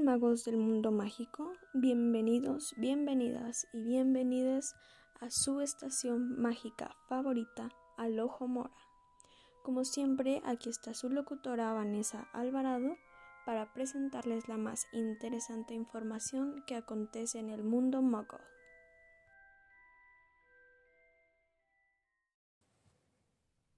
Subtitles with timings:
[0.00, 4.74] magos del mundo mágico, bienvenidos, bienvenidas y bienvenidas
[5.20, 8.74] a su estación mágica favorita, Al Ojo Mora.
[9.62, 12.96] Como siempre, aquí está su locutora Vanessa Alvarado
[13.46, 18.40] para presentarles la más interesante información que acontece en el mundo muggle.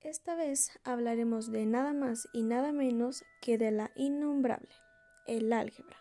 [0.00, 4.74] Esta vez hablaremos de nada más y nada menos que de la innombrable,
[5.30, 5.96] el álgebra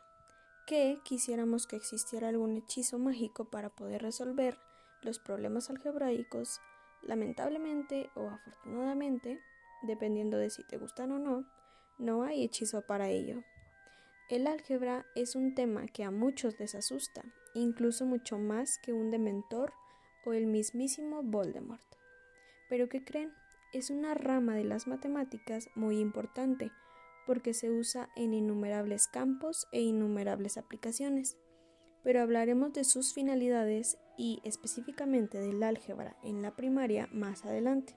[0.65, 4.57] que quisiéramos que existiera algún hechizo mágico para poder resolver
[5.03, 6.61] los problemas algebraicos,
[7.03, 9.39] lamentablemente o afortunadamente,
[9.83, 11.45] dependiendo de si te gustan o no,
[11.99, 13.43] no hay hechizo para ello.
[14.29, 19.11] El álgebra es un tema que a muchos les asusta, incluso mucho más que un
[19.11, 19.73] dementor
[20.25, 21.95] o el mismísimo Voldemort.
[22.67, 23.31] Pero ¿qué creen?
[23.73, 26.71] Es una rama de las matemáticas muy importante,
[27.29, 31.37] porque se usa en innumerables campos e innumerables aplicaciones,
[32.01, 37.95] pero hablaremos de sus finalidades y específicamente del álgebra en la primaria más adelante.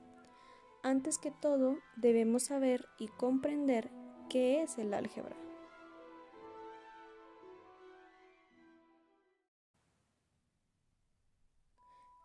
[0.82, 3.90] Antes que todo, debemos saber y comprender
[4.28, 5.41] qué es el álgebra.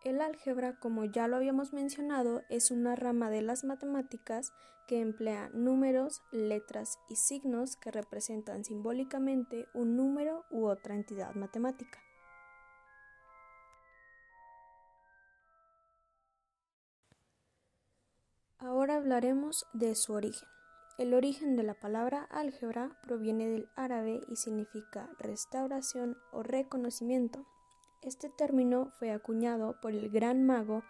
[0.04, 4.52] El álgebra, como ya lo habíamos mencionado, es una rama de las matemáticas
[4.86, 11.98] que emplea números, letras y signos que representan simbólicamente un número u otra entidad matemática.
[18.60, 20.48] Ahora hablaremos de su origen.
[20.96, 27.46] El origen de la palabra álgebra proviene del árabe y significa restauración o reconocimiento.
[28.02, 30.84] Este término fue acuñado por el gran mago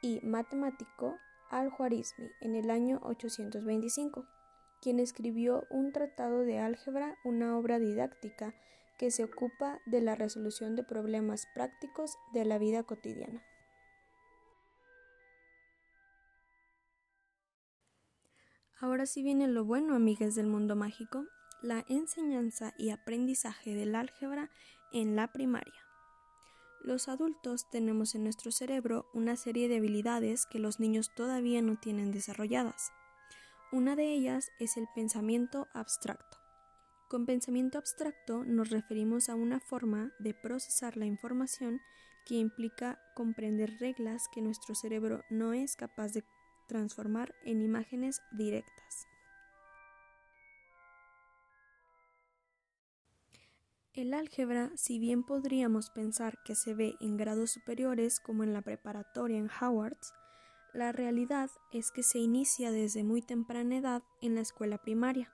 [0.00, 1.18] y matemático
[1.50, 4.26] Al-Khwarizmi en el año 825,
[4.80, 8.54] quien escribió un tratado de álgebra, una obra didáctica
[8.98, 13.42] que se ocupa de la resolución de problemas prácticos de la vida cotidiana.
[18.78, 21.24] Ahora sí viene lo bueno, amigas del mundo mágico,
[21.60, 24.50] la enseñanza y aprendizaje del álgebra
[24.92, 25.91] en la primaria.
[26.84, 31.78] Los adultos tenemos en nuestro cerebro una serie de habilidades que los niños todavía no
[31.78, 32.90] tienen desarrolladas.
[33.70, 36.38] Una de ellas es el pensamiento abstracto.
[37.08, 41.80] Con pensamiento abstracto nos referimos a una forma de procesar la información
[42.26, 46.24] que implica comprender reglas que nuestro cerebro no es capaz de
[46.66, 49.06] transformar en imágenes directas.
[53.94, 58.62] El álgebra, si bien podríamos pensar que se ve en grados superiores como en la
[58.62, 60.14] preparatoria en Howards,
[60.72, 65.30] la realidad es que se inicia desde muy temprana edad en la escuela primaria,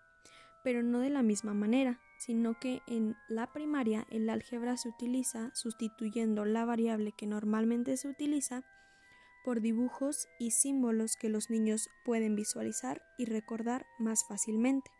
[0.65, 5.53] pero no de la misma manera, sino que en la primaria el álgebra se utiliza
[5.55, 8.65] sustituyendo la variable que normalmente se utiliza
[9.45, 14.91] por dibujos y símbolos que los niños pueden visualizar y recordar más fácilmente.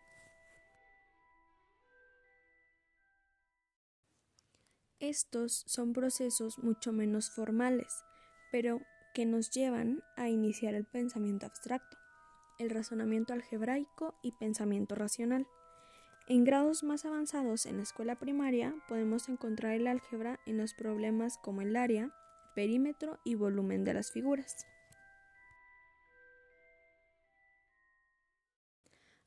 [5.01, 8.03] Estos son procesos mucho menos formales,
[8.51, 8.81] pero
[9.15, 11.97] que nos llevan a iniciar el pensamiento abstracto,
[12.59, 15.47] el razonamiento algebraico y pensamiento racional.
[16.27, 21.39] En grados más avanzados en la escuela primaria podemos encontrar el álgebra en los problemas
[21.39, 22.13] como el área,
[22.57, 24.67] perímetro y volumen de las figuras.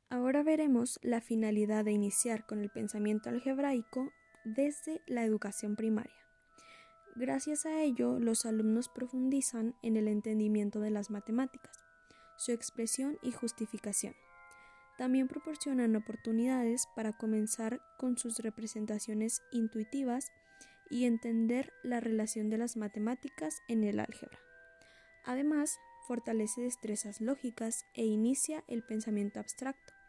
[0.09, 4.11] Ahora veremos la finalidad de iniciar con el pensamiento algebraico
[4.43, 6.15] desde la educación primaria.
[7.15, 11.83] Gracias a ello, los alumnos profundizan en el entendimiento de las matemáticas,
[12.37, 14.15] su expresión y justificación.
[14.97, 20.31] También proporcionan oportunidades para comenzar con sus representaciones intuitivas
[20.89, 24.39] y entender la relación de las matemáticas en el álgebra.
[25.25, 25.77] Además,
[26.07, 30.00] fortalece destrezas lógicas e inicia el pensamiento abstracto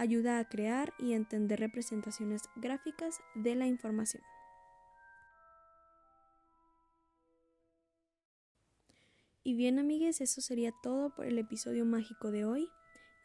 [0.00, 4.22] ayuda a crear y entender representaciones gráficas de la información.
[9.44, 12.68] Y bien amigues, eso sería todo por el episodio mágico de hoy.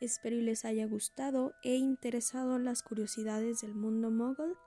[0.01, 4.57] Espero y les haya gustado e interesado las curiosidades del mundo mogul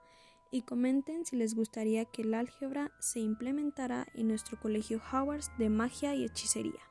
[0.51, 5.69] y comenten si les gustaría que el álgebra se implementara en nuestro colegio Howard de
[5.69, 6.81] magia y hechicería.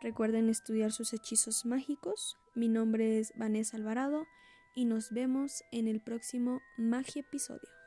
[0.00, 2.36] Recuerden estudiar sus hechizos mágicos.
[2.54, 4.26] Mi nombre es Vanessa Alvarado
[4.74, 7.83] y nos vemos en el próximo Magia episodio.